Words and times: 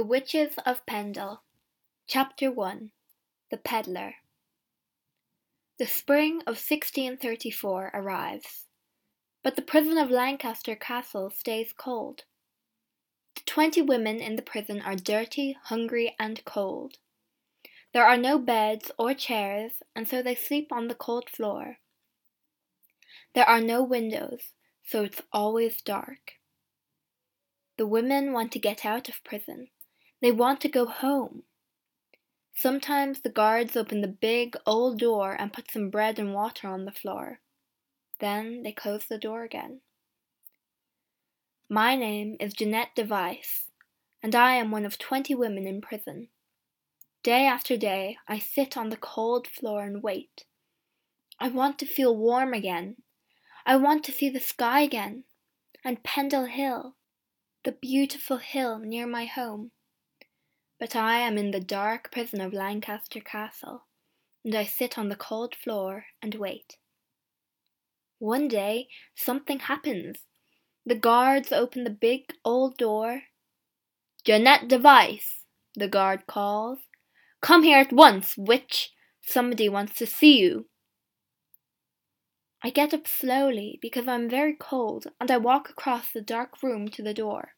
The 0.00 0.06
Witches 0.06 0.54
of 0.64 0.86
Pendle, 0.86 1.42
Chapter 2.06 2.50
1 2.50 2.90
The 3.50 3.58
Pedlar. 3.58 4.14
The 5.78 5.84
spring 5.84 6.36
of 6.46 6.56
1634 6.56 7.90
arrives, 7.92 8.64
but 9.42 9.56
the 9.56 9.60
prison 9.60 9.98
of 9.98 10.08
Lancaster 10.10 10.74
Castle 10.74 11.28
stays 11.28 11.74
cold. 11.76 12.22
The 13.34 13.42
twenty 13.44 13.82
women 13.82 14.20
in 14.20 14.36
the 14.36 14.42
prison 14.42 14.80
are 14.80 14.96
dirty, 14.96 15.58
hungry, 15.64 16.16
and 16.18 16.42
cold. 16.46 16.96
There 17.92 18.06
are 18.06 18.16
no 18.16 18.38
beds 18.38 18.90
or 18.98 19.12
chairs, 19.12 19.82
and 19.94 20.08
so 20.08 20.22
they 20.22 20.34
sleep 20.34 20.72
on 20.72 20.88
the 20.88 20.94
cold 20.94 21.28
floor. 21.28 21.76
There 23.34 23.46
are 23.46 23.60
no 23.60 23.82
windows, 23.82 24.54
so 24.82 25.04
it's 25.04 25.20
always 25.30 25.82
dark. 25.82 26.36
The 27.76 27.86
women 27.86 28.32
want 28.32 28.50
to 28.52 28.58
get 28.58 28.86
out 28.86 29.10
of 29.10 29.22
prison. 29.24 29.68
They 30.20 30.32
want 30.32 30.60
to 30.60 30.68
go 30.68 30.86
home. 30.86 31.44
Sometimes 32.54 33.20
the 33.20 33.30
guards 33.30 33.76
open 33.76 34.02
the 34.02 34.08
big 34.08 34.56
old 34.66 34.98
door 34.98 35.34
and 35.38 35.52
put 35.52 35.70
some 35.70 35.88
bread 35.88 36.18
and 36.18 36.34
water 36.34 36.68
on 36.68 36.84
the 36.84 36.92
floor. 36.92 37.40
Then 38.18 38.62
they 38.62 38.72
close 38.72 39.06
the 39.06 39.16
door 39.16 39.44
again. 39.44 39.80
My 41.70 41.96
name 41.96 42.36
is 42.38 42.52
Jeanette 42.52 42.94
Device, 42.94 43.68
and 44.22 44.34
I 44.34 44.56
am 44.56 44.70
one 44.70 44.84
of 44.84 44.98
twenty 44.98 45.34
women 45.34 45.66
in 45.66 45.80
prison. 45.80 46.28
Day 47.22 47.46
after 47.46 47.76
day, 47.76 48.18
I 48.28 48.38
sit 48.38 48.76
on 48.76 48.90
the 48.90 48.96
cold 48.96 49.46
floor 49.46 49.84
and 49.84 50.02
wait. 50.02 50.44
I 51.38 51.48
want 51.48 51.78
to 51.78 51.86
feel 51.86 52.14
warm 52.14 52.52
again. 52.52 52.96
I 53.64 53.76
want 53.76 54.04
to 54.04 54.12
see 54.12 54.28
the 54.28 54.40
sky 54.40 54.82
again, 54.82 55.24
and 55.82 56.02
Pendle 56.02 56.46
Hill, 56.46 56.96
the 57.64 57.72
beautiful 57.72 58.38
hill 58.38 58.78
near 58.78 59.06
my 59.06 59.24
home. 59.24 59.70
But 60.80 60.96
I 60.96 61.18
am 61.18 61.36
in 61.36 61.50
the 61.50 61.60
dark 61.60 62.10
prison 62.10 62.40
of 62.40 62.54
Lancaster 62.54 63.20
Castle, 63.20 63.84
and 64.42 64.54
I 64.54 64.64
sit 64.64 64.96
on 64.96 65.10
the 65.10 65.14
cold 65.14 65.54
floor 65.54 66.06
and 66.22 66.34
wait. 66.34 66.78
One 68.18 68.48
day 68.48 68.88
something 69.14 69.58
happens. 69.58 70.20
The 70.86 70.94
guards 70.94 71.52
open 71.52 71.84
the 71.84 71.90
big 71.90 72.32
old 72.46 72.78
door. 72.78 73.24
Jeanette 74.24 74.68
Device, 74.68 75.44
the 75.76 75.86
guard 75.86 76.26
calls. 76.26 76.78
Come 77.42 77.62
here 77.62 77.78
at 77.78 77.92
once, 77.92 78.38
witch. 78.38 78.92
Somebody 79.20 79.68
wants 79.68 79.96
to 79.96 80.06
see 80.06 80.40
you. 80.40 80.66
I 82.64 82.70
get 82.70 82.94
up 82.94 83.06
slowly 83.06 83.78
because 83.82 84.08
I'm 84.08 84.30
very 84.30 84.56
cold 84.58 85.08
and 85.20 85.30
I 85.30 85.36
walk 85.36 85.68
across 85.68 86.10
the 86.10 86.22
dark 86.22 86.62
room 86.62 86.88
to 86.88 87.02
the 87.02 87.14
door. 87.14 87.50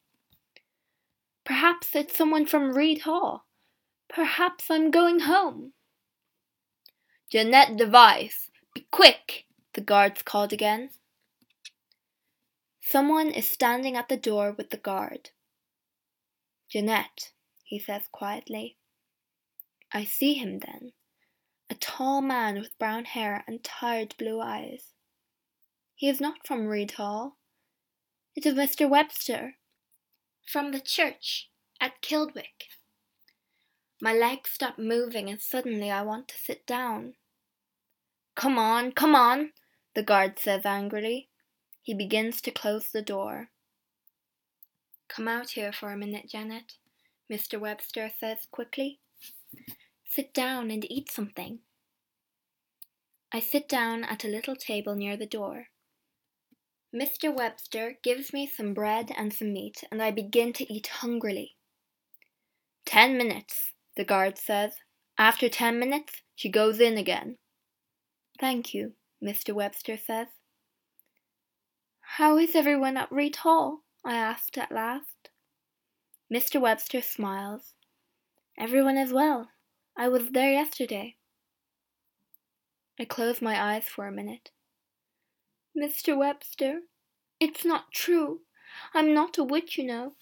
Perhaps 1.45 1.95
it's 1.95 2.17
someone 2.17 2.47
from 2.47 2.73
Reed 2.73 3.03
Hall. 3.03 3.47
Perhaps 4.09 4.71
I'm 4.71 4.91
going 4.91 5.21
home. 5.21 5.73
Jeanette 7.31 7.77
Device, 7.77 8.51
be 8.75 8.87
quick, 8.91 9.47
the 9.75 9.81
guards 9.81 10.23
called 10.23 10.53
again. 10.53 10.91
Someone 12.81 13.31
is 13.31 13.51
standing 13.51 13.97
at 13.97 14.09
the 14.09 14.17
door 14.17 14.55
with 14.57 14.70
the 14.70 14.77
guard. 14.77 15.31
Jeanette, 16.70 17.31
he 17.65 17.79
says 17.79 18.03
quietly. 18.13 18.77
I 19.93 20.05
see 20.05 20.35
him 20.35 20.59
then, 20.59 20.93
a 21.70 21.75
tall 21.75 22.20
man 22.20 22.57
with 22.61 22.79
brown 22.79 23.07
hair 23.07 23.45
and 23.47 23.65
tired 23.65 24.15
blue 24.19 24.41
eyes. 24.41 24.93
He 25.95 26.09
is 26.09 26.20
not 26.20 26.47
from 26.47 26.67
Reed 26.67 26.93
Hall. 26.93 27.39
It 28.37 28.45
is 28.45 28.55
Mr. 28.55 28.89
Webster, 28.89 29.55
from 30.45 30.73
the 30.73 30.81
church 30.81 31.51
at 31.81 32.03
Kildwick. 32.03 32.69
My 34.01 34.12
legs 34.12 34.51
stop 34.51 34.79
moving 34.79 35.29
and 35.29 35.41
suddenly 35.41 35.91
I 35.91 36.03
want 36.03 36.29
to 36.29 36.39
sit 36.39 36.67
down. 36.67 37.15
Come 38.35 38.59
on, 38.59 38.93
come 38.93 39.15
on, 39.15 39.52
the 39.95 40.02
guard 40.02 40.39
says 40.39 40.64
angrily. 40.64 41.29
He 41.83 41.95
begins 41.95 42.41
to 42.42 42.51
close 42.51 42.89
the 42.89 43.02
door. 43.02 43.48
Come 45.08 45.29
out 45.29 45.51
here 45.51 45.73
for 45.73 45.92
a 45.92 45.97
minute, 45.97 46.29
Janet, 46.31 46.75
Mr. 47.31 47.61
Webster 47.61 48.11
says 48.19 48.47
quickly. 48.51 49.01
Sit 50.05 50.33
down 50.33 50.70
and 50.70 50.91
eat 50.91 51.11
something. 51.11 51.61
I 53.33 53.41
sit 53.41 53.69
down 53.69 54.05
at 54.05 54.25
a 54.25 54.29
little 54.29 54.57
table 54.57 54.95
near 54.95 55.17
the 55.17 55.27
door. 55.27 55.69
Mr. 56.95 57.35
Webster 57.35 57.95
gives 58.03 58.33
me 58.35 58.47
some 58.47 58.75
bread 58.75 59.11
and 59.17 59.33
some 59.33 59.53
meat, 59.53 59.83
and 59.91 60.03
I 60.03 60.11
begin 60.11 60.53
to 60.55 60.73
eat 60.73 60.89
hungrily. 60.89 61.57
Ten 62.85 63.17
minutes, 63.17 63.73
the 63.97 64.05
guard 64.05 64.36
says. 64.36 64.75
After 65.17 65.48
ten 65.48 65.79
minutes, 65.79 66.20
she 66.35 66.51
goes 66.51 66.81
in 66.81 66.98
again. 66.98 67.39
Thank 68.39 68.75
you, 68.75 68.92
Mr. 69.25 69.55
Webster 69.55 69.97
says. 69.97 70.29
How 72.01 72.36
is 72.36 72.55
everyone 72.55 72.98
at 72.98 73.11
Reed 73.11 73.36
Hall? 73.36 73.81
I 74.05 74.14
asked 74.14 74.58
at 74.58 74.70
last. 74.70 75.31
Mr. 76.33 76.61
Webster 76.61 77.01
smiles. 77.01 77.75
Everyone 78.58 78.98
is 78.98 79.13
well. 79.13 79.48
I 79.97 80.08
was 80.08 80.31
there 80.31 80.52
yesterday. 80.52 81.17
I 83.01 83.07
close 83.07 83.41
my 83.41 83.75
eyes 83.75 83.85
for 83.85 84.07
a 84.07 84.13
minute. 84.13 84.51
Mr. 85.77 86.16
Webster, 86.16 86.80
it's 87.40 87.64
not 87.64 87.92
true. 87.92 88.40
I'm 88.92 89.14
not 89.14 89.38
a 89.38 89.44
witch, 89.44 89.78
you 89.78 89.84
know. 89.84 90.14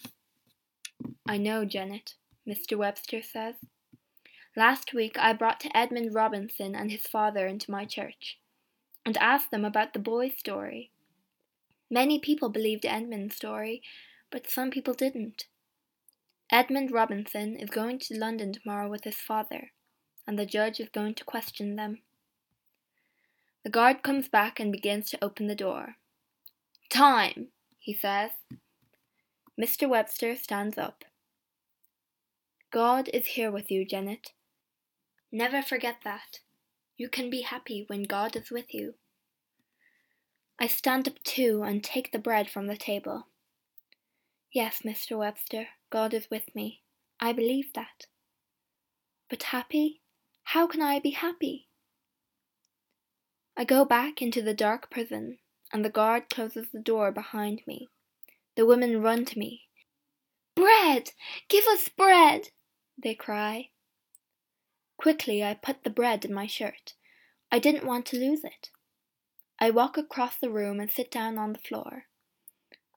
I 1.26 1.38
know, 1.38 1.64
Janet, 1.64 2.14
Mr. 2.48 2.76
Webster 2.78 3.20
says. 3.20 3.56
Last 4.56 4.94
week 4.94 5.16
I 5.18 5.32
brought 5.32 5.64
Edmund 5.74 6.14
Robinson 6.14 6.74
and 6.74 6.90
his 6.90 7.02
father 7.02 7.46
into 7.46 7.70
my 7.70 7.84
church, 7.84 8.38
and 9.04 9.16
asked 9.16 9.50
them 9.50 9.64
about 9.64 9.92
the 9.92 9.98
boy's 9.98 10.38
story. 10.38 10.92
Many 11.90 12.20
people 12.20 12.48
believed 12.48 12.86
Edmund's 12.86 13.36
story, 13.36 13.82
but 14.30 14.48
some 14.48 14.70
people 14.70 14.94
didn't. 14.94 15.46
Edmund 16.52 16.92
Robinson 16.92 17.56
is 17.56 17.70
going 17.70 17.98
to 18.00 18.18
London 18.18 18.52
tomorrow 18.52 18.88
with 18.88 19.04
his 19.04 19.16
father, 19.16 19.72
and 20.26 20.38
the 20.38 20.46
judge 20.46 20.78
is 20.78 20.88
going 20.88 21.14
to 21.14 21.24
question 21.24 21.74
them. 21.74 22.02
The 23.64 23.70
guard 23.70 24.02
comes 24.02 24.28
back 24.28 24.58
and 24.58 24.72
begins 24.72 25.10
to 25.10 25.24
open 25.24 25.46
the 25.46 25.54
door. 25.54 25.96
Time, 26.90 27.48
he 27.78 27.92
says. 27.92 28.30
Mr. 29.60 29.88
Webster 29.88 30.34
stands 30.36 30.78
up. 30.78 31.04
God 32.70 33.10
is 33.12 33.26
here 33.26 33.50
with 33.50 33.70
you, 33.70 33.84
Janet. 33.84 34.32
Never 35.32 35.62
forget 35.62 35.96
that. 36.04 36.40
You 36.96 37.08
can 37.08 37.30
be 37.30 37.42
happy 37.42 37.84
when 37.86 38.02
God 38.04 38.36
is 38.36 38.50
with 38.50 38.74
you. 38.74 38.94
I 40.58 40.66
stand 40.66 41.08
up 41.08 41.22
too 41.24 41.62
and 41.62 41.82
take 41.82 42.12
the 42.12 42.18
bread 42.18 42.50
from 42.50 42.66
the 42.66 42.76
table. 42.76 43.28
Yes, 44.52 44.80
Mr. 44.84 45.16
Webster, 45.18 45.68
God 45.90 46.12
is 46.12 46.28
with 46.30 46.54
me. 46.54 46.82
I 47.18 47.32
believe 47.32 47.72
that. 47.74 48.06
But 49.30 49.44
happy? 49.44 50.02
How 50.44 50.66
can 50.66 50.82
I 50.82 50.98
be 50.98 51.10
happy? 51.10 51.69
I 53.60 53.64
go 53.64 53.84
back 53.84 54.22
into 54.22 54.40
the 54.40 54.54
dark 54.54 54.90
prison, 54.90 55.36
and 55.70 55.84
the 55.84 55.90
guard 55.90 56.30
closes 56.30 56.68
the 56.72 56.80
door 56.80 57.12
behind 57.12 57.60
me. 57.66 57.88
The 58.56 58.64
women 58.64 59.02
run 59.02 59.26
to 59.26 59.38
me. 59.38 59.64
Bread! 60.54 61.10
Give 61.50 61.66
us 61.66 61.90
bread! 61.90 62.52
they 62.96 63.14
cry. 63.14 63.68
Quickly, 64.96 65.44
I 65.44 65.52
put 65.52 65.84
the 65.84 65.90
bread 65.90 66.24
in 66.24 66.32
my 66.32 66.46
shirt. 66.46 66.94
I 67.52 67.58
didn't 67.58 67.84
want 67.84 68.06
to 68.06 68.16
lose 68.16 68.44
it. 68.44 68.70
I 69.58 69.68
walk 69.68 69.98
across 69.98 70.38
the 70.38 70.48
room 70.48 70.80
and 70.80 70.90
sit 70.90 71.10
down 71.10 71.36
on 71.36 71.52
the 71.52 71.58
floor. 71.58 72.04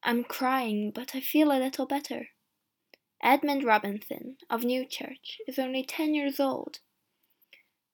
I'm 0.01 0.23
crying, 0.23 0.93
but 0.95 1.13
I 1.13 1.19
feel 1.19 1.51
a 1.51 1.59
little 1.59 1.85
better. 1.85 2.27
Edmund 3.21 3.65
Robinson, 3.65 4.37
of 4.49 4.61
Newchurch, 4.61 5.39
is 5.45 5.59
only 5.59 5.83
ten 5.83 6.13
years 6.13 6.39
old. 6.39 6.79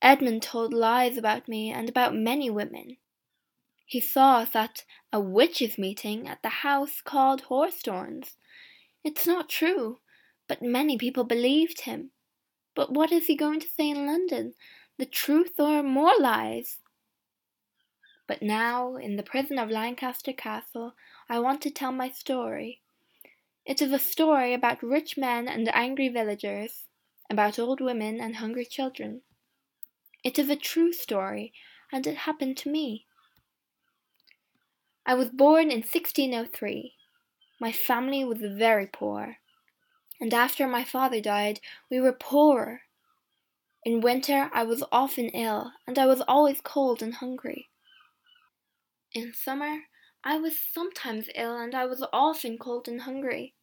Edmund 0.01 0.42
told 0.42 0.74
lies 0.74 1.18
about 1.18 1.48
me 1.48 1.72
and 1.72 1.90
about 1.90 2.16
many 2.16 2.50
women. 2.50 2.98
He 3.86 4.00
saw 4.00 4.38
us 4.38 4.56
at 4.56 4.86
a 5.12 5.19
witches' 5.19 5.78
meeting 5.78 6.28
at 6.28 6.42
the 6.42 6.50
house 6.50 7.01
called 7.01 7.44
Hoarstones. 7.44 8.36
It's 9.04 9.28
not 9.28 9.50
true, 9.50 10.00
but 10.48 10.62
many 10.62 10.98
people 10.98 11.24
believed 11.24 11.81
him. 11.81 12.12
But 12.75 12.94
what 12.94 13.12
is 13.12 13.25
he 13.25 13.36
going 13.36 13.60
to 13.60 13.69
say 13.69 13.90
in 13.90 14.06
London? 14.06 14.54
The 14.98 15.06
truth 15.06 15.60
or 15.60 15.84
more 15.84 16.13
lies? 16.19 16.78
But 18.28 18.42
now, 18.42 18.96
in 18.96 19.16
the 19.16 19.24
prison 19.24 19.57
of 19.57 19.69
Lancaster 19.69 20.34
Castle, 20.34 20.94
I 21.28 21.40
want 21.40 21.62
to 21.63 21.72
tell 21.72 21.92
my 21.92 22.10
story. 22.10 22.81
It 23.66 23.81
is 23.81 23.92
a 23.92 24.00
story 24.00 24.54
about 24.54 24.84
rich 24.84 25.18
men 25.18 25.48
and 25.48 25.68
angry 25.75 26.10
villagers, 26.10 26.86
about 27.30 27.60
old 27.60 27.81
women 27.81 28.22
and 28.22 28.36
hungry 28.36 28.66
children. 28.66 29.22
It 30.24 30.38
is 30.38 30.50
a 30.50 30.56
true 30.56 30.92
story, 30.92 31.54
and 31.92 32.06
it 32.06 32.18
happened 32.18 32.57
to 32.57 32.69
me. 32.69 33.06
I 35.06 35.13
was 35.13 35.30
born 35.30 35.71
in 35.71 35.80
1603. 35.80 36.95
My 37.60 37.71
family 37.71 38.24
was 38.25 38.39
very 38.42 38.88
poor. 38.88 39.38
and 40.21 40.33
after 40.33 40.68
my 40.68 40.83
father 40.83 41.21
died, 41.21 41.62
we 41.89 42.00
were 42.00 42.12
poorer. 42.12 42.81
In 43.86 44.01
winter, 44.01 44.50
I 44.54 44.63
was 44.63 44.83
often 44.92 45.30
ill, 45.30 45.71
and 45.88 45.98
I 45.98 46.06
was 46.06 46.22
always 46.27 46.60
cold 46.62 47.01
and 47.01 47.15
hungry. 47.15 47.69
In 49.13 49.33
summer, 49.33 49.86
I 50.24 50.38
was 50.38 50.60
sometimes 50.60 51.30
ill, 51.36 51.56
and 51.57 51.74
I 51.74 51.86
was 51.86 52.06
often 52.12 52.57
cold 52.57 52.88
and 52.89 53.01
hungry. 53.01 53.56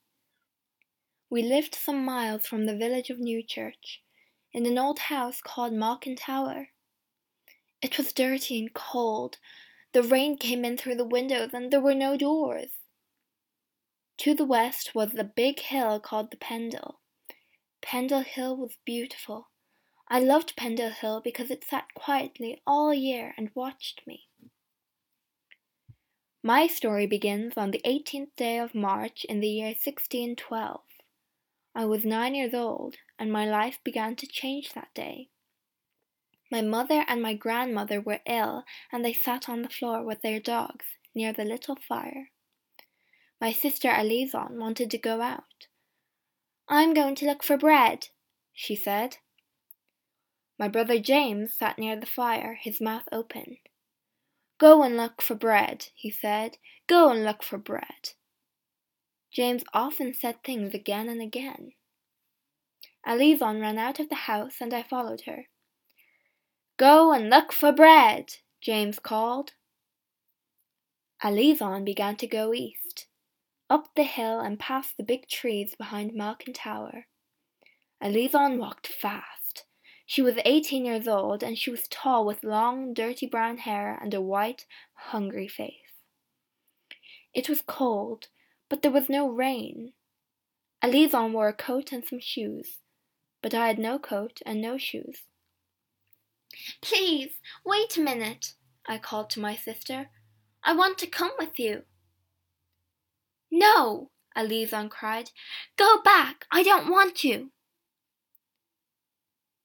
We 1.29 1.43
lived 1.43 1.75
some 1.75 2.05
miles 2.05 2.47
from 2.47 2.65
the 2.65 2.77
village 2.77 3.11
of 3.11 3.19
Newchurch, 3.19 3.99
in 4.57 4.65
an 4.65 4.79
old 4.79 4.99
house 4.99 5.43
called 5.43 5.75
Malkin 5.75 6.17
Tower. 6.17 6.69
It 7.83 7.99
was 7.99 8.15
dirty 8.15 8.59
and 8.59 8.73
cold. 8.73 9.37
The 9.93 10.03
rain 10.03 10.39
came 10.39 10.65
in 10.65 10.79
through 10.79 10.95
the 10.95 11.05
windows, 11.05 11.51
and 11.53 11.71
there 11.71 11.81
were 11.81 11.95
no 11.95 12.17
doors. 12.17 12.71
To 14.17 14.33
the 14.33 14.47
west 14.47 14.95
was 14.95 15.13
the 15.13 15.25
big 15.25 15.61
hill 15.61 16.01
called 16.01 16.31
the 16.31 16.39
Pendle. 16.39 17.01
Pendle 17.83 18.23
Hill 18.23 18.57
was 18.57 18.79
beautiful. 18.87 19.51
I 20.09 20.21
loved 20.21 20.57
Pendle 20.57 20.89
Hill 20.91 21.21
because 21.23 21.51
it 21.51 21.63
sat 21.63 21.93
quietly 21.95 22.63
all 22.67 22.95
year 22.95 23.35
and 23.37 23.51
watched 23.55 24.07
me. 24.07 24.23
My 26.43 26.67
story 26.67 27.07
begins 27.07 27.59
on 27.59 27.73
the 27.73 27.83
18th 27.85 28.35
day 28.37 28.57
of 28.57 28.75
March 28.75 29.27
in 29.29 29.41
the 29.41 29.49
year 29.49 29.75
1612. 29.75 30.81
I 31.77 31.85
was 31.85 32.07
nine 32.07 32.35
years 32.35 32.55
old, 32.55 32.97
and 33.19 33.31
my 33.31 33.45
life 33.45 33.81
began 33.85 34.17
to 34.17 34.27
change 34.27 34.73
that 34.73 34.95
day. 34.95 35.29
My 36.51 36.63
mother 36.63 37.05
and 37.07 37.21
my 37.21 37.35
grandmother 37.35 38.01
were 38.01 38.21
ill, 38.27 38.65
and 38.91 39.05
they 39.05 39.13
sat 39.13 39.47
on 39.47 39.61
the 39.61 39.69
floor 39.69 40.03
with 40.03 40.23
their 40.23 40.41
dogs 40.41 40.87
near 41.15 41.35
the 41.35 41.45
little 41.45 41.77
fire. 41.77 42.31
My 43.43 43.53
sister 43.53 43.89
Alison 43.89 44.59
wanted 44.59 44.91
to 44.91 44.97
go 44.97 45.21
out. 45.21 45.67
I'm 46.67 46.95
going 46.95 47.15
to 47.17 47.27
look 47.27 47.45
for 47.45 47.59
bread, 47.59 48.09
she 48.55 48.75
said. 48.75 49.19
My 50.59 50.69
brother 50.69 50.99
James 50.99 51.53
sat 51.53 51.79
near 51.79 51.95
the 51.95 52.07
fire, 52.07 52.59
his 52.59 52.81
mouth 52.81 53.07
open. 53.13 53.59
Go 54.57 54.83
and 54.83 54.97
look 54.97 55.21
for 55.21 55.35
bread, 55.35 55.89
he 55.95 56.11
said. 56.11 56.57
Go 56.87 57.11
and 57.11 57.23
look 57.23 57.43
for 57.43 57.59
bread. 57.59 58.15
James 59.33 59.65
often 59.73 60.15
said 60.15 60.43
things 60.43 60.75
again 60.75 61.09
and 61.09 61.21
again. 61.21 61.73
Alison 63.05 63.61
ran 63.61 63.79
out 63.79 64.01
of 64.01 64.09
the 64.09 64.15
house, 64.15 64.57
and 64.61 64.73
I 64.73 64.83
followed 64.83 65.23
her. 65.23 65.47
Go 66.77 67.13
and 67.13 67.31
look 67.31 67.53
for 67.53 67.73
bread, 67.73 68.37
James 68.61 68.99
called. 68.99 69.53
Alison 71.23 71.85
began 71.85 72.17
to 72.17 72.27
go 72.27 72.53
east 72.53 73.07
up 73.69 73.89
the 73.97 74.05
hill 74.05 74.41
and 74.41 74.59
past 74.59 74.97
the 74.97 75.03
big 75.03 75.29
trees 75.29 75.75
behind 75.77 76.15
Malkin 76.15 76.53
Tower. 76.53 77.07
Alison 78.01 78.59
walked 78.59 78.87
fast. 78.87 79.65
She 80.05 80.23
was 80.23 80.39
eighteen 80.45 80.85
years 80.85 81.09
old, 81.09 81.43
and 81.43 81.59
she 81.59 81.71
was 81.71 81.89
tall 81.89 82.25
with 82.25 82.45
long, 82.45 82.95
dirty 82.95 83.27
brown 83.27 83.59
hair 83.59 83.99
and 84.01 84.15
a 84.15 84.21
white, 84.21 84.67
hungry 84.95 85.49
face. 85.49 85.73
It 87.35 87.49
was 87.49 87.61
cold, 87.61 88.29
but 88.69 88.83
there 88.83 88.91
was 88.91 89.09
no 89.09 89.29
rain. 89.29 89.93
Alison 90.83 91.33
wore 91.33 91.49
a 91.49 91.53
coat 91.53 91.93
and 91.93 92.07
some 92.07 92.21
shoes, 92.21 92.79
but 93.43 93.55
I 93.55 93.69
had 93.69 93.79
no 93.79 93.99
coat 93.99 94.41
and 94.45 94.61
no 94.61 94.79
shoes. 94.79 95.23
Please, 96.81 97.35
wait 97.65 97.97
a 97.97 98.01
minute, 98.01 98.55
I 98.87 98.99
called 98.99 99.31
to 99.31 99.41
my 99.41 99.57
sister. 99.57 100.11
I 100.63 100.75
want 100.75 100.99
to 100.99 101.07
come 101.07 101.33
with 101.39 101.59
you. 101.59 101.83
No, 103.51 104.11
Alison 104.35 104.89
cried. 104.89 105.31
Go 105.77 106.03
back! 106.03 106.45
I 106.51 106.63
don't 106.63 106.91
want 106.91 107.25
you! 107.25 107.53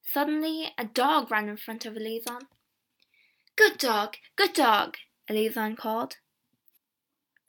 Suddenly, 0.01 0.74
a 0.77 0.86
dog 0.86 1.31
ran 1.31 1.50
in 1.50 1.57
front 1.57 1.86
of 1.86 1.95
Alison. 1.95 2.48
Good 3.56 3.77
dog, 3.77 4.15
good 4.36 4.53
dog, 4.53 4.98
Alison 5.30 5.75
called. 5.75 6.18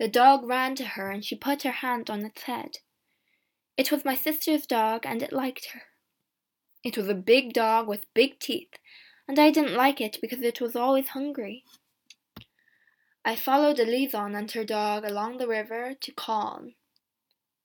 The 0.02 0.08
dog 0.08 0.44
ran 0.44 0.75
to 0.75 0.84
her 0.84 1.12
and 1.12 1.25
she 1.25 1.37
put 1.37 1.62
her 1.62 1.70
hand 1.70 2.10
on 2.10 2.25
its 2.25 2.43
head. 2.43 2.78
It 3.76 3.93
was 3.93 4.04
my 4.04 4.16
sister's 4.16 4.66
dog 4.66 5.06
and 5.06 5.22
it 5.22 5.32
liked 5.32 5.66
her. 5.75 5.82
It 6.82 6.96
was 6.96 7.08
a 7.08 7.14
big 7.14 7.52
dog 7.52 7.87
with 7.87 8.12
big 8.12 8.40
teeth, 8.40 8.72
and 9.28 9.38
I 9.38 9.52
didn't 9.52 9.76
like 9.76 10.00
it 10.00 10.19
because 10.20 10.40
it 10.43 10.60
was 10.60 10.75
always 10.75 11.10
hungry. 11.10 11.62
I 13.25 13.37
followed 13.37 13.78
Alison 13.78 14.34
and 14.34 14.50
her 14.50 14.64
dog 14.64 15.04
along 15.04 15.37
the 15.37 15.46
river 15.46 15.94
to 16.00 16.12
Colne. 16.12 16.75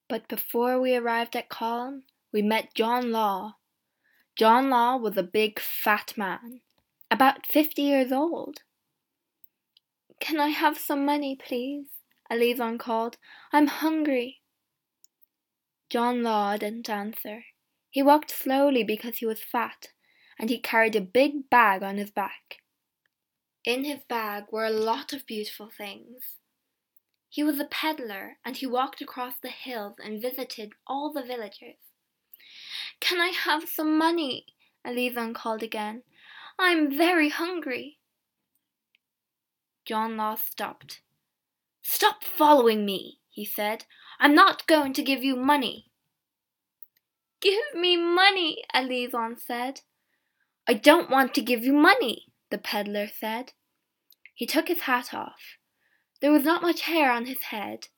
But 0.08 0.28
before 0.28 0.80
we 0.80 0.94
arrived 0.94 1.34
at 1.34 1.48
Colne, 1.48 2.04
we 2.32 2.40
met 2.40 2.72
John 2.72 3.10
Law. 3.10 3.56
John 4.36 4.70
Law 4.70 4.96
was 4.96 5.16
a 5.16 5.24
big 5.24 5.58
fat 5.58 6.12
man, 6.16 6.60
about 7.10 7.48
fifty 7.48 7.82
years 7.82 8.12
old. 8.12 8.60
Can 10.20 10.38
I 10.38 10.50
have 10.50 10.78
some 10.78 11.04
money, 11.04 11.34
please? 11.34 11.97
Alison 12.30 12.78
called. 12.78 13.16
I'm 13.52 13.66
hungry. 13.66 14.40
John 15.88 16.22
Law 16.22 16.56
didn't 16.56 16.90
answer. 16.90 17.44
He 17.90 18.02
walked 18.02 18.30
slowly 18.30 18.84
because 18.84 19.18
he 19.18 19.26
was 19.26 19.40
fat, 19.42 19.88
and 20.38 20.50
he 20.50 20.58
carried 20.58 20.94
a 20.94 21.00
big 21.00 21.48
bag 21.48 21.82
on 21.82 21.96
his 21.96 22.10
back. 22.10 22.58
In 23.64 23.84
his 23.84 24.00
bag 24.08 24.44
were 24.50 24.66
a 24.66 24.70
lot 24.70 25.12
of 25.12 25.26
beautiful 25.26 25.70
things. 25.70 26.36
He 27.30 27.42
was 27.42 27.58
a 27.58 27.64
peddler, 27.64 28.38
and 28.44 28.56
he 28.56 28.66
walked 28.66 29.00
across 29.00 29.34
the 29.38 29.48
hills 29.48 29.96
and 30.02 30.20
visited 30.20 30.72
all 30.86 31.12
the 31.12 31.22
villages. 31.22 31.76
Can 33.00 33.20
I 33.20 33.28
have 33.28 33.68
some 33.68 33.96
money? 33.96 34.46
Alison 34.84 35.34
called 35.34 35.62
again. 35.62 36.02
I'm 36.58 36.90
very 36.96 37.28
hungry. 37.28 37.98
John 39.84 40.16
Law 40.16 40.34
stopped. 40.34 41.00
Stop 41.90 42.22
following 42.22 42.84
me, 42.84 43.18
he 43.30 43.46
said. 43.46 43.86
I'm 44.20 44.34
not 44.34 44.66
going 44.66 44.92
to 44.92 45.02
give 45.02 45.24
you 45.24 45.34
money. 45.34 45.86
Give 47.40 47.64
me 47.74 47.96
money, 47.96 48.62
Alison 48.74 49.38
said. 49.38 49.80
I 50.68 50.74
don't 50.74 51.08
want 51.08 51.32
to 51.32 51.40
give 51.40 51.64
you 51.64 51.72
money, 51.72 52.26
the 52.50 52.58
peddler 52.58 53.08
said. 53.08 53.54
He 54.34 54.44
took 54.44 54.68
his 54.68 54.82
hat 54.82 55.14
off. 55.14 55.56
There 56.20 56.30
was 56.30 56.44
not 56.44 56.60
much 56.60 56.82
hair 56.82 57.10
on 57.10 57.24
his 57.24 57.44
head. 57.44 57.88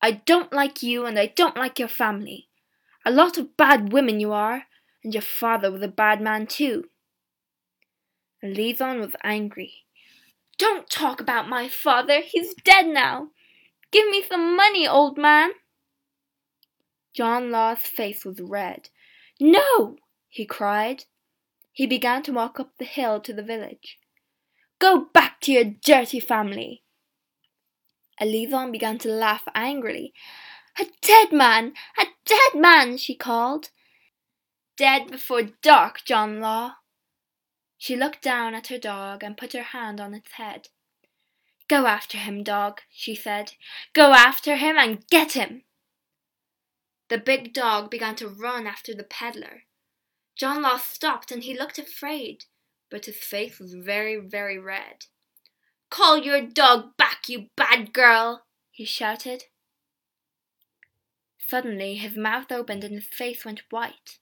I 0.00 0.12
don't 0.12 0.50
like 0.50 0.82
you, 0.82 1.04
and 1.04 1.18
I 1.18 1.26
don't 1.26 1.58
like 1.58 1.78
your 1.78 1.88
family. 1.88 2.48
A 3.04 3.10
lot 3.10 3.36
of 3.36 3.54
bad 3.58 3.92
women 3.92 4.18
you 4.18 4.32
are, 4.32 4.62
and 5.04 5.12
your 5.12 5.22
father 5.22 5.70
was 5.70 5.82
a 5.82 5.88
bad 5.88 6.22
man 6.22 6.46
too. 6.46 6.84
Alison 8.42 8.98
was 8.98 9.14
angry. 9.22 9.83
Don't 10.58 10.88
talk 10.88 11.20
about 11.20 11.48
my 11.48 11.68
father. 11.68 12.20
He's 12.20 12.54
dead 12.54 12.86
now. 12.86 13.28
Give 13.90 14.08
me 14.08 14.22
some 14.22 14.56
money, 14.56 14.86
old 14.86 15.18
man. 15.18 15.52
John 17.14 17.50
Law's 17.50 17.78
face 17.78 18.24
was 18.24 18.40
red. 18.40 18.88
No! 19.40 19.96
he 20.28 20.44
cried. 20.44 21.04
He 21.72 21.86
began 21.86 22.22
to 22.24 22.32
walk 22.32 22.58
up 22.58 22.72
the 22.78 22.84
hill 22.84 23.20
to 23.20 23.32
the 23.32 23.42
village. 23.42 23.98
Go 24.80 25.06
back 25.12 25.40
to 25.42 25.52
your 25.52 25.64
dirty 25.64 26.20
family. 26.20 26.82
Alison 28.20 28.70
began 28.70 28.98
to 28.98 29.08
laugh 29.08 29.42
angrily. 29.54 30.12
A 30.78 30.86
dead 31.02 31.32
man! 31.32 31.74
A 31.98 32.06
dead 32.24 32.60
man! 32.60 32.96
she 32.96 33.14
called. 33.14 33.70
Dead 34.76 35.10
before 35.10 35.42
dark, 35.62 36.04
John 36.04 36.40
Law. 36.40 36.74
She 37.84 37.96
looked 37.96 38.22
down 38.22 38.54
at 38.54 38.68
her 38.68 38.78
dog 38.78 39.22
and 39.22 39.36
put 39.36 39.52
her 39.52 39.62
hand 39.62 40.00
on 40.00 40.14
its 40.14 40.32
head. 40.32 40.68
Go 41.68 41.84
after 41.84 42.16
him, 42.16 42.42
dog, 42.42 42.80
she 42.88 43.14
said. 43.14 43.52
Go 43.92 44.14
after 44.14 44.56
him 44.56 44.78
and 44.78 45.06
get 45.08 45.32
him. 45.32 45.64
The 47.08 47.18
big 47.18 47.52
dog 47.52 47.90
began 47.90 48.16
to 48.16 48.26
run 48.26 48.66
after 48.66 48.94
the 48.94 49.04
peddler. 49.04 49.64
John 50.34 50.62
Law 50.62 50.78
stopped 50.78 51.30
and 51.30 51.42
he 51.42 51.58
looked 51.58 51.78
afraid 51.78 52.44
but 52.88 53.04
his 53.04 53.18
face 53.18 53.58
was 53.58 53.74
very, 53.74 54.16
very 54.16 54.58
red. 54.58 55.04
Call 55.90 56.16
your 56.16 56.40
dog 56.40 56.96
back, 56.96 57.28
you 57.28 57.50
bad 57.54 57.92
girl! 57.92 58.46
he 58.70 58.86
shouted. 58.86 59.44
Suddenly 61.36 61.96
his 61.96 62.16
mouth 62.16 62.50
opened 62.50 62.82
and 62.82 62.94
his 62.94 63.08
face 63.12 63.44
went 63.44 63.64
white. 63.68 64.20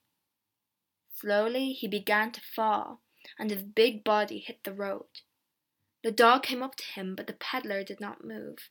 Slowly 1.14 1.74
he 1.74 1.86
began 1.86 2.32
to 2.32 2.40
fall, 2.40 3.01
and 3.38 3.50
his 3.50 3.62
big 3.62 4.04
body 4.04 4.38
hit 4.38 4.64
the 4.64 4.72
road. 4.72 5.06
The 6.02 6.10
dog 6.10 6.42
came 6.42 6.62
up 6.62 6.76
to 6.76 6.84
him, 6.84 7.14
but 7.14 7.26
the 7.26 7.32
peddler 7.32 7.84
did 7.84 8.00
not 8.00 8.24
move. 8.24 8.70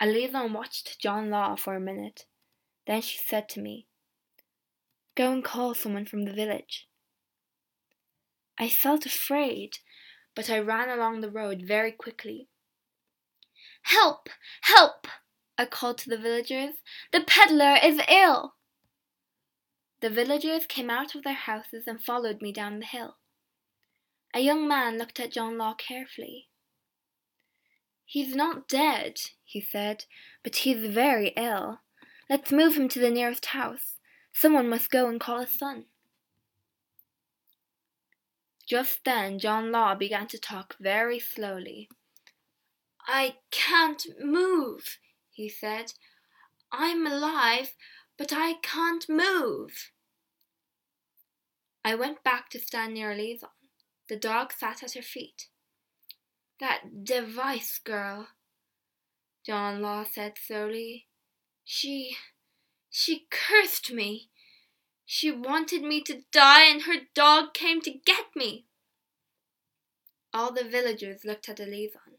Alison 0.00 0.52
watched 0.52 1.00
John 1.00 1.30
Law 1.30 1.56
for 1.56 1.74
a 1.74 1.80
minute. 1.80 2.26
Then 2.86 3.00
she 3.00 3.18
said 3.18 3.48
to 3.50 3.60
me, 3.60 3.86
Go 5.16 5.32
and 5.32 5.44
call 5.44 5.74
someone 5.74 6.04
from 6.04 6.24
the 6.24 6.32
village. 6.32 6.88
I 8.58 8.68
felt 8.68 9.06
afraid, 9.06 9.78
but 10.34 10.50
I 10.50 10.58
ran 10.58 10.88
along 10.88 11.20
the 11.20 11.30
road 11.30 11.62
very 11.66 11.92
quickly. 11.92 12.48
Help! 13.82 14.28
Help! 14.62 15.06
I 15.56 15.66
called 15.66 15.98
to 15.98 16.10
the 16.10 16.18
villagers. 16.18 16.74
The 17.12 17.20
peddler 17.20 17.76
is 17.82 18.00
ill! 18.08 18.54
The 20.04 20.10
villagers 20.10 20.66
came 20.66 20.90
out 20.90 21.14
of 21.14 21.24
their 21.24 21.32
houses 21.32 21.84
and 21.86 21.98
followed 21.98 22.42
me 22.42 22.52
down 22.52 22.78
the 22.78 22.84
hill. 22.84 23.16
A 24.34 24.40
young 24.40 24.68
man 24.68 24.98
looked 24.98 25.18
at 25.18 25.32
John 25.32 25.56
Law 25.56 25.72
carefully. 25.72 26.48
He's 28.04 28.36
not 28.36 28.68
dead, 28.68 29.18
he 29.46 29.62
said, 29.62 30.04
but 30.42 30.56
he's 30.56 30.92
very 30.92 31.28
ill. 31.38 31.80
Let's 32.28 32.52
move 32.52 32.76
him 32.76 32.86
to 32.90 33.00
the 33.00 33.10
nearest 33.10 33.46
house. 33.46 33.94
Someone 34.30 34.68
must 34.68 34.90
go 34.90 35.08
and 35.08 35.18
call 35.18 35.40
his 35.40 35.58
son. 35.58 35.86
Just 38.68 39.06
then 39.06 39.38
John 39.38 39.72
Law 39.72 39.94
began 39.94 40.26
to 40.26 40.38
talk 40.38 40.76
very 40.78 41.18
slowly. 41.18 41.88
I 43.06 43.36
can't 43.50 44.04
move, 44.22 44.98
he 45.30 45.48
said. 45.48 45.94
I'm 46.70 47.06
alive, 47.06 47.74
but 48.18 48.34
I 48.34 48.56
can't 48.60 49.08
move. 49.08 49.92
I 51.84 51.94
went 51.94 52.24
back 52.24 52.48
to 52.50 52.58
stand 52.58 52.94
near 52.94 53.12
Alison. 53.12 53.50
The 54.08 54.16
dog 54.16 54.52
sat 54.52 54.82
at 54.82 54.94
her 54.94 55.02
feet. 55.02 55.48
That 56.58 57.04
Device 57.04 57.78
girl, 57.84 58.28
John 59.44 59.82
Law 59.82 60.04
said 60.04 60.34
slowly. 60.38 61.08
She. 61.64 62.16
she 62.90 63.26
cursed 63.30 63.92
me. 63.92 64.30
She 65.04 65.30
wanted 65.30 65.82
me 65.82 66.00
to 66.02 66.22
die, 66.32 66.64
and 66.64 66.82
her 66.82 67.00
dog 67.14 67.52
came 67.52 67.82
to 67.82 67.90
get 67.90 68.34
me. 68.34 68.64
All 70.32 70.52
the 70.52 70.64
villagers 70.64 71.24
looked 71.24 71.48
at 71.48 71.60
Alison. 71.60 72.18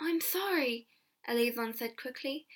I'm 0.00 0.20
sorry, 0.20 0.88
Alison 1.28 1.74
said 1.74 1.96
quickly. 1.96 2.46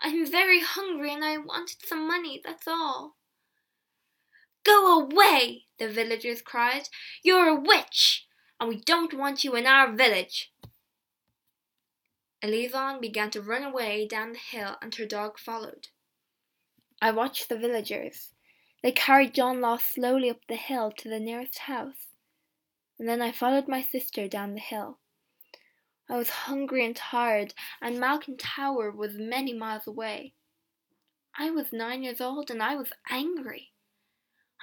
I'm 0.00 0.30
very 0.30 0.60
hungry 0.60 1.12
and 1.12 1.24
I 1.24 1.38
wanted 1.38 1.78
some 1.84 2.06
money, 2.06 2.40
that's 2.44 2.68
all. 2.68 3.16
Go 4.64 5.00
away, 5.00 5.64
the 5.78 5.88
villagers 5.88 6.42
cried. 6.42 6.88
You're 7.22 7.48
a 7.48 7.60
witch, 7.60 8.26
and 8.60 8.68
we 8.68 8.76
don't 8.76 9.14
want 9.14 9.44
you 9.44 9.54
in 9.56 9.66
our 9.66 9.92
village. 9.92 10.52
Alison 12.42 13.00
began 13.00 13.30
to 13.30 13.40
run 13.40 13.62
away 13.62 14.06
down 14.06 14.32
the 14.32 14.38
hill 14.38 14.76
and 14.82 14.94
her 14.96 15.06
dog 15.06 15.38
followed. 15.38 15.88
I 17.00 17.10
watched 17.10 17.48
the 17.48 17.58
villagers. 17.58 18.32
They 18.82 18.92
carried 18.92 19.34
John 19.34 19.60
Law 19.60 19.76
slowly 19.76 20.28
up 20.28 20.40
the 20.48 20.56
hill 20.56 20.92
to 20.98 21.08
the 21.08 21.20
nearest 21.20 21.58
house, 21.60 22.08
and 22.98 23.08
then 23.08 23.22
I 23.22 23.30
followed 23.30 23.68
my 23.68 23.82
sister 23.82 24.26
down 24.26 24.54
the 24.54 24.60
hill. 24.60 24.98
I 26.08 26.16
was 26.16 26.30
hungry 26.30 26.84
and 26.84 26.94
tired, 26.94 27.54
and 27.80 27.98
Malkin 27.98 28.36
Tower 28.36 28.90
was 28.90 29.14
many 29.14 29.54
miles 29.54 29.86
away. 29.86 30.34
I 31.36 31.50
was 31.50 31.72
nine 31.72 32.02
years 32.02 32.20
old, 32.20 32.50
and 32.50 32.62
I 32.62 32.74
was 32.74 32.92
angry. 33.08 33.71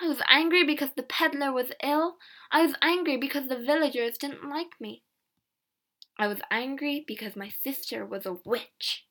I 0.01 0.07
was 0.07 0.21
angry 0.29 0.63
because 0.63 0.93
the 0.93 1.03
peddler 1.03 1.51
was 1.51 1.71
ill. 1.83 2.17
I 2.51 2.65
was 2.65 2.75
angry 2.81 3.17
because 3.17 3.47
the 3.47 3.57
villagers 3.57 4.17
didn't 4.17 4.49
like 4.49 4.79
me. 4.79 5.03
I 6.17 6.27
was 6.27 6.39
angry 6.49 7.03
because 7.05 7.35
my 7.35 7.49
sister 7.49 8.05
was 8.05 8.25
a 8.25 8.33
witch. 8.45 9.05